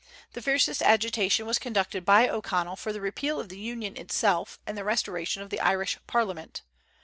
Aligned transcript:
The 0.33 0.41
fiercest 0.41 0.81
agitation 0.81 1.45
was 1.45 1.59
conducted 1.59 2.05
by 2.05 2.27
O'Connell 2.27 2.75
for 2.75 2.91
the 2.91 2.99
repeal 3.01 3.39
of 3.39 3.49
the 3.49 3.59
Union 3.59 3.95
itself 3.95 4.57
and 4.65 4.75
the 4.75 4.83
restoration 4.83 5.43
of 5.43 5.51
the 5.51 5.59
Irish 5.59 5.99
parliament. 6.07 6.63